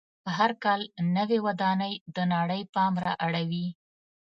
[0.37, 0.81] هر کال
[1.17, 3.67] نوې ودانۍ د نړۍ پام را اړوي.